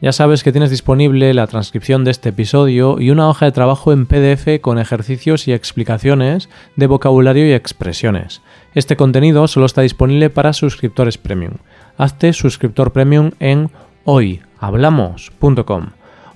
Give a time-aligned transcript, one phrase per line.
[0.00, 3.92] ya sabes que tienes disponible la transcripción de este episodio y una hoja de trabajo
[3.92, 8.40] en PDF con ejercicios y explicaciones de vocabulario y expresiones.
[8.74, 11.54] Este contenido solo está disponible para suscriptores premium.
[11.96, 13.70] Hazte suscriptor premium en
[14.04, 15.86] hoyhablamos.com.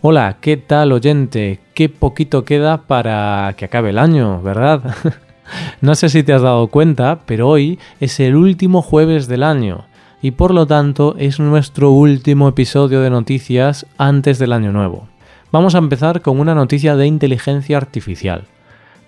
[0.01, 1.61] Hola, ¿qué tal oyente?
[1.75, 4.97] Qué poquito queda para que acabe el año, ¿verdad?
[5.81, 9.85] no sé si te has dado cuenta, pero hoy es el último jueves del año
[10.23, 15.09] y por lo tanto es nuestro último episodio de noticias antes del año nuevo.
[15.51, 18.45] Vamos a empezar con una noticia de inteligencia artificial.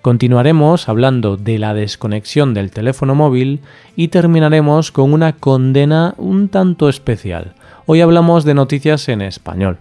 [0.01, 3.61] Continuaremos hablando de la desconexión del teléfono móvil
[3.95, 7.55] y terminaremos con una condena un tanto especial.
[7.87, 9.79] Hoy hablamos de noticias en español.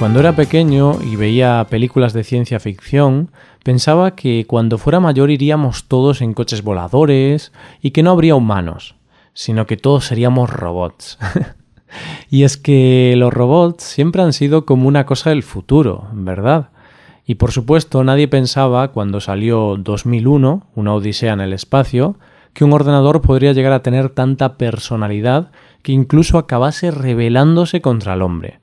[0.00, 5.88] Cuando era pequeño y veía películas de ciencia ficción, pensaba que cuando fuera mayor iríamos
[5.88, 8.94] todos en coches voladores y que no habría humanos,
[9.34, 11.18] sino que todos seríamos robots.
[12.30, 16.70] y es que los robots siempre han sido como una cosa del futuro, ¿verdad?
[17.26, 22.16] Y por supuesto nadie pensaba cuando salió 2001, una odisea en el espacio,
[22.54, 25.50] que un ordenador podría llegar a tener tanta personalidad
[25.82, 28.59] que incluso acabase rebelándose contra el hombre.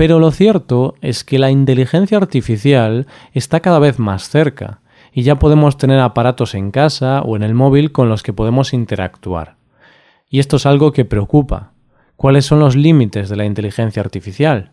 [0.00, 4.80] Pero lo cierto es que la inteligencia artificial está cada vez más cerca
[5.12, 8.72] y ya podemos tener aparatos en casa o en el móvil con los que podemos
[8.72, 9.56] interactuar.
[10.30, 11.72] Y esto es algo que preocupa.
[12.16, 14.70] ¿Cuáles son los límites de la inteligencia artificial?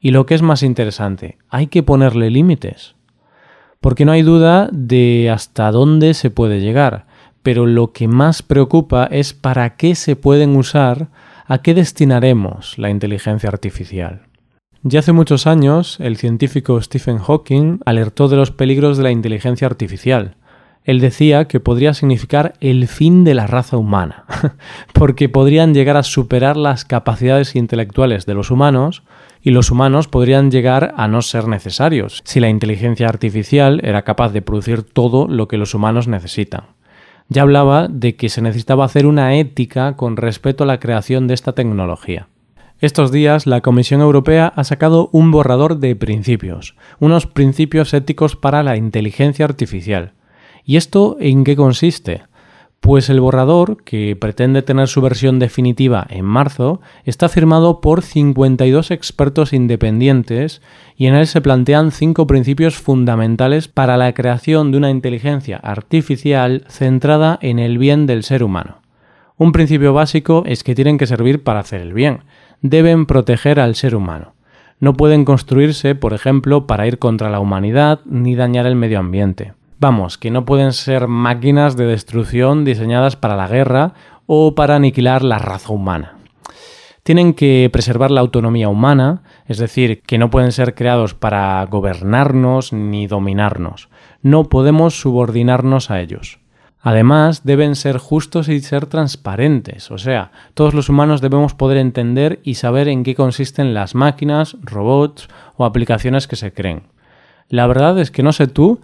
[0.00, 2.94] Y lo que es más interesante, ¿hay que ponerle límites?
[3.80, 7.04] Porque no hay duda de hasta dónde se puede llegar,
[7.42, 11.08] pero lo que más preocupa es para qué se pueden usar,
[11.44, 14.29] a qué destinaremos la inteligencia artificial.
[14.82, 19.66] Ya hace muchos años, el científico Stephen Hawking alertó de los peligros de la inteligencia
[19.66, 20.36] artificial.
[20.84, 24.24] Él decía que podría significar el fin de la raza humana,
[24.94, 29.02] porque podrían llegar a superar las capacidades intelectuales de los humanos
[29.42, 34.32] y los humanos podrían llegar a no ser necesarios si la inteligencia artificial era capaz
[34.32, 36.64] de producir todo lo que los humanos necesitan.
[37.28, 41.34] Ya hablaba de que se necesitaba hacer una ética con respecto a la creación de
[41.34, 42.28] esta tecnología.
[42.80, 48.62] Estos días la Comisión Europea ha sacado un borrador de principios, unos principios éticos para
[48.62, 50.14] la inteligencia artificial.
[50.64, 52.22] ¿Y esto en qué consiste?
[52.80, 58.90] Pues el borrador, que pretende tener su versión definitiva en marzo, está firmado por 52
[58.92, 60.62] expertos independientes
[60.96, 66.64] y en él se plantean cinco principios fundamentales para la creación de una inteligencia artificial
[66.68, 68.80] centrada en el bien del ser humano.
[69.36, 72.20] Un principio básico es que tienen que servir para hacer el bien,
[72.62, 74.34] deben proteger al ser humano.
[74.78, 79.52] No pueden construirse, por ejemplo, para ir contra la humanidad ni dañar el medio ambiente.
[79.78, 83.94] Vamos, que no pueden ser máquinas de destrucción diseñadas para la guerra
[84.26, 86.16] o para aniquilar la raza humana.
[87.02, 92.72] Tienen que preservar la autonomía humana, es decir, que no pueden ser creados para gobernarnos
[92.72, 93.88] ni dominarnos.
[94.22, 96.40] No podemos subordinarnos a ellos.
[96.82, 102.40] Además, deben ser justos y ser transparentes, o sea, todos los humanos debemos poder entender
[102.42, 106.84] y saber en qué consisten las máquinas, robots o aplicaciones que se creen.
[107.50, 108.80] La verdad es que no sé tú,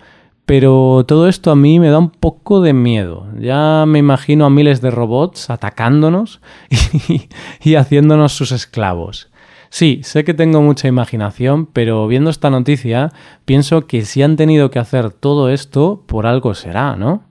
[0.47, 3.27] pero todo esto a mí me da un poco de miedo.
[3.39, 6.41] Ya me imagino a miles de robots atacándonos
[7.65, 9.28] y, haciéndonos sus esclavos.
[9.71, 13.13] Sí, sé que tengo mucha imaginación, pero viendo esta noticia
[13.45, 17.26] pienso que si han tenido que hacer todo esto, por algo será, ¿no?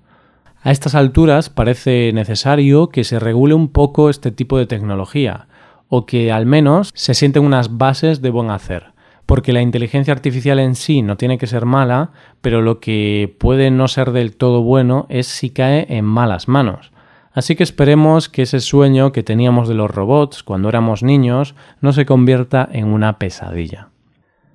[0.65, 5.45] A estas alturas parece necesario que se regule un poco este tipo de tecnología,
[5.89, 8.93] o que al menos se sienten unas bases de buen hacer.
[9.27, 13.69] Porque la inteligencia artificial en sí no tiene que ser mala, pero lo que puede
[13.69, 16.91] no ser del todo bueno es si cae en malas manos.
[17.31, 21.93] Así que esperemos que ese sueño que teníamos de los robots cuando éramos niños no
[21.93, 23.89] se convierta en una pesadilla.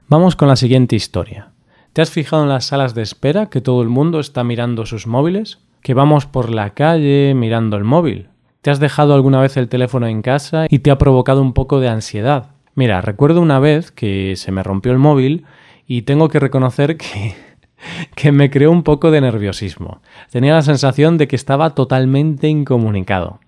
[0.08, 1.52] Vamos con la siguiente historia.
[1.92, 5.06] ¿Te has fijado en las salas de espera que todo el mundo está mirando sus
[5.06, 5.60] móviles?
[5.82, 8.28] Que vamos por la calle mirando el móvil.
[8.62, 11.80] ¿Te has dejado alguna vez el teléfono en casa y te ha provocado un poco
[11.80, 12.50] de ansiedad?
[12.74, 15.44] Mira, recuerdo una vez que se me rompió el móvil
[15.86, 17.34] y tengo que reconocer que,
[18.14, 20.02] que me creó un poco de nerviosismo.
[20.30, 23.40] Tenía la sensación de que estaba totalmente incomunicado.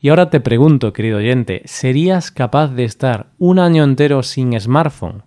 [0.00, 5.22] Y ahora te pregunto, querido oyente, ¿serías capaz de estar un año entero sin smartphone?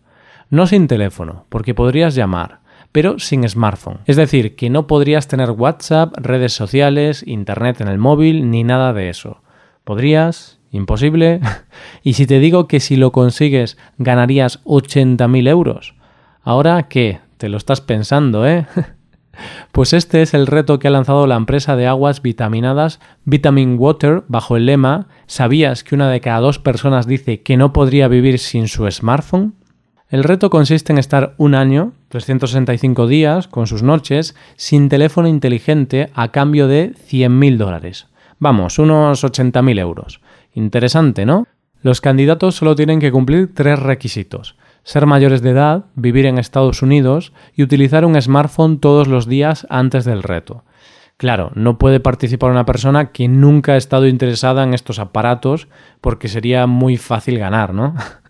[0.50, 2.60] No sin teléfono, porque podrías llamar,
[2.98, 4.00] pero sin smartphone.
[4.08, 8.92] Es decir, que no podrías tener WhatsApp, redes sociales, Internet en el móvil, ni nada
[8.92, 9.44] de eso.
[9.84, 10.58] ¿Podrías?
[10.72, 11.40] ¿Imposible?
[12.02, 15.94] y si te digo que si lo consigues ganarías 80.000 euros.
[16.42, 17.20] Ahora, ¿qué?
[17.38, 18.66] Te lo estás pensando, ¿eh?
[19.72, 24.24] Pues este es el reto que ha lanzado la empresa de aguas vitaminadas Vitamin Water
[24.28, 28.40] bajo el lema ¿Sabías que una de cada dos personas dice que no podría vivir
[28.40, 29.54] sin su smartphone?
[30.10, 36.10] El reto consiste en estar un año, 365 días, con sus noches, sin teléfono inteligente
[36.14, 38.08] a cambio de 100.000 dólares.
[38.40, 40.22] Vamos, unos 80.000 euros.
[40.54, 41.46] Interesante, ¿no?
[41.82, 44.56] Los candidatos solo tienen que cumplir tres requisitos
[44.88, 49.68] ser mayores de edad, vivir en Estados Unidos y utilizar un smartphone todos los días
[49.70, 50.64] antes del reto.
[51.18, 55.68] Claro, no puede participar una persona que nunca ha estado interesada en estos aparatos
[56.00, 57.96] porque sería muy fácil ganar, ¿no?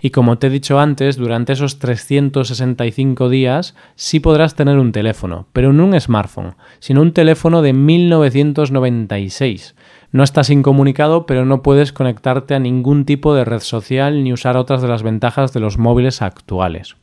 [0.00, 5.46] Y como te he dicho antes, durante esos 365 días sí podrás tener un teléfono,
[5.52, 9.74] pero no un smartphone, sino un teléfono de 1996,
[10.14, 14.56] no estás incomunicado, pero no puedes conectarte a ningún tipo de red social ni usar
[14.56, 16.94] otras de las ventajas de los móviles actuales.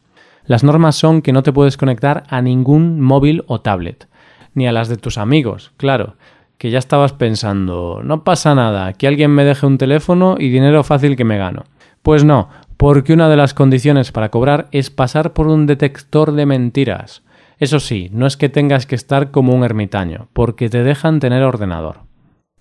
[0.46, 4.08] Las normas son que no te puedes conectar a ningún móvil o tablet,
[4.54, 6.16] ni a las de tus amigos, claro,
[6.58, 10.82] que ya estabas pensando, no pasa nada, que alguien me deje un teléfono y dinero
[10.86, 11.66] fácil que me gano.
[12.02, 16.46] Pues no, porque una de las condiciones para cobrar es pasar por un detector de
[16.46, 17.24] mentiras.
[17.60, 21.44] Eso sí, no es que tengas que estar como un ermitaño, porque te dejan tener
[21.44, 22.00] ordenador.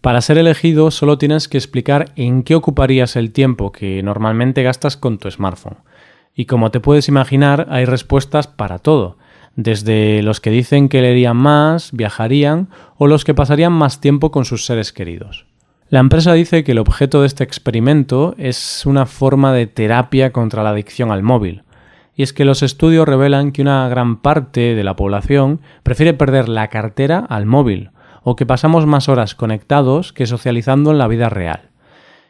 [0.03, 4.97] Para ser elegido solo tienes que explicar en qué ocuparías el tiempo que normalmente gastas
[4.97, 5.79] con tu smartphone.
[6.35, 9.17] Y como te puedes imaginar, hay respuestas para todo,
[9.57, 14.45] desde los que dicen que leerían más, viajarían o los que pasarían más tiempo con
[14.45, 15.47] sus seres queridos.
[15.91, 20.63] La empresa dice que el objeto de este experimento es una forma de terapia contra
[20.63, 21.65] la adicción al móvil.
[22.15, 26.49] Y es que los estudios revelan que una gran parte de la población prefiere perder
[26.49, 27.91] la cartera al móvil,
[28.23, 31.71] o que pasamos más horas conectados que socializando en la vida real.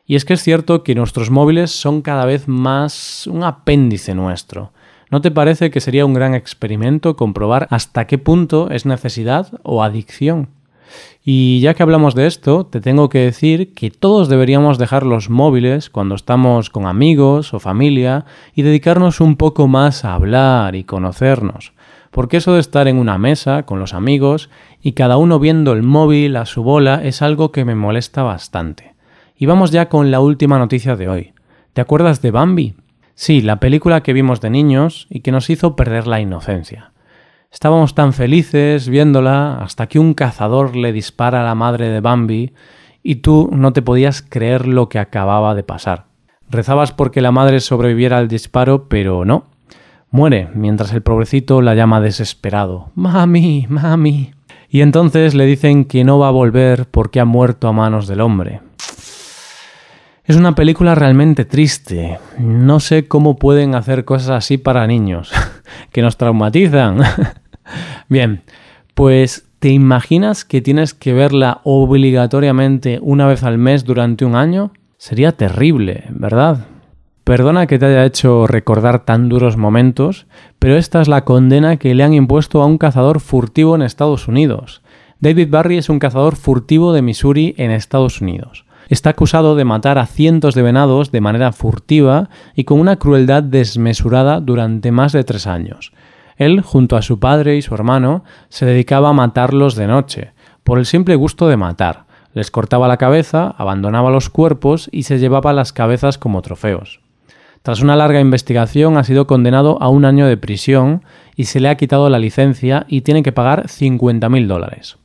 [0.06, 4.72] Y es que es cierto que nuestros móviles son cada vez más un apéndice nuestro.
[5.10, 9.82] ¿No te parece que sería un gran experimento comprobar hasta qué punto es necesidad o
[9.82, 10.48] adicción?
[11.24, 15.30] Y ya que hablamos de esto, te tengo que decir que todos deberíamos dejar los
[15.30, 20.84] móviles cuando estamos con amigos o familia y dedicarnos un poco más a hablar y
[20.84, 21.72] conocernos
[22.10, 24.50] porque eso de estar en una mesa con los amigos
[24.82, 28.94] y cada uno viendo el móvil a su bola es algo que me molesta bastante.
[29.36, 31.32] Y vamos ya con la última noticia de hoy.
[31.72, 32.74] ¿Te acuerdas de Bambi?
[33.14, 36.92] Sí, la película que vimos de niños y que nos hizo perder la inocencia.
[37.50, 42.52] Estábamos tan felices viéndola hasta que un cazador le dispara a la madre de Bambi
[43.02, 46.06] y tú no te podías creer lo que acababa de pasar.
[46.48, 49.46] Rezabas porque la madre sobreviviera al disparo, pero no,
[50.12, 52.90] Muere mientras el pobrecito la llama desesperado.
[52.96, 54.32] Mami, mami.
[54.68, 58.20] Y entonces le dicen que no va a volver porque ha muerto a manos del
[58.20, 58.60] hombre.
[60.24, 62.18] Es una película realmente triste.
[62.38, 65.30] No sé cómo pueden hacer cosas así para niños,
[65.92, 67.02] que nos traumatizan.
[68.08, 68.42] Bien,
[68.94, 74.72] pues ¿te imaginas que tienes que verla obligatoriamente una vez al mes durante un año?
[74.96, 76.66] Sería terrible, ¿verdad?
[77.24, 80.26] Perdona que te haya hecho recordar tan duros momentos,
[80.58, 84.26] pero esta es la condena que le han impuesto a un cazador furtivo en Estados
[84.26, 84.82] Unidos.
[85.20, 88.64] David Barry es un cazador furtivo de Missouri en Estados Unidos.
[88.88, 93.42] Está acusado de matar a cientos de venados de manera furtiva y con una crueldad
[93.42, 95.92] desmesurada durante más de tres años.
[96.40, 100.32] Él, junto a su padre y su hermano, se dedicaba a matarlos de noche,
[100.64, 102.06] por el simple gusto de matar.
[102.32, 107.00] Les cortaba la cabeza, abandonaba los cuerpos y se llevaba las cabezas como trofeos.
[107.60, 111.02] Tras una larga investigación ha sido condenado a un año de prisión
[111.36, 114.96] y se le ha quitado la licencia y tiene que pagar 50.000 dólares.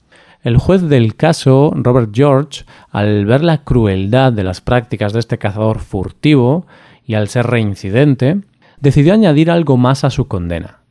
[0.41, 5.37] El juez del caso, Robert George, al ver la crueldad de las prácticas de este
[5.37, 6.65] cazador furtivo
[7.05, 8.39] y al ser reincidente,
[8.79, 10.84] decidió añadir algo más a su condena.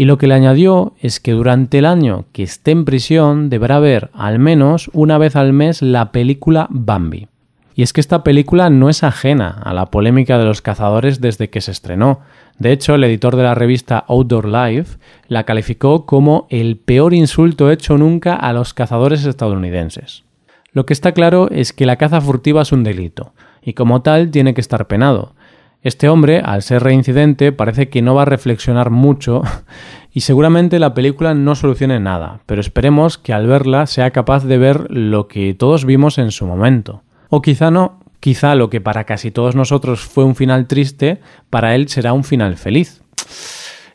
[0.00, 3.80] Y lo que le añadió es que durante el año que esté en prisión deberá
[3.80, 7.28] ver al menos una vez al mes la película Bambi.
[7.74, 11.50] Y es que esta película no es ajena a la polémica de los cazadores desde
[11.50, 12.20] que se estrenó.
[12.58, 14.96] De hecho, el editor de la revista Outdoor Life
[15.28, 20.24] la calificó como el peor insulto hecho nunca a los cazadores estadounidenses.
[20.72, 24.30] Lo que está claro es que la caza furtiva es un delito, y como tal
[24.30, 25.34] tiene que estar penado.
[25.82, 29.42] Este hombre, al ser reincidente, parece que no va a reflexionar mucho
[30.12, 34.58] y seguramente la película no solucione nada, pero esperemos que al verla sea capaz de
[34.58, 39.04] ver lo que todos vimos en su momento O quizá no, quizá lo que para
[39.04, 43.02] casi todos nosotros fue un final triste, para él será un final feliz.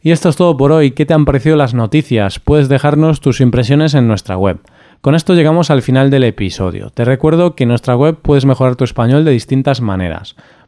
[0.01, 0.91] Y esto es todo por hoy.
[0.91, 2.37] ¿Qué te han parecido las noticias?
[2.39, 4.59] Puedes dejarnos tus impresiones en nuestra web.
[5.01, 6.91] Con esto llegamos al final del episodio.
[6.91, 10.35] Te recuerdo que en nuestra web puedes mejorar tu español de distintas maneras.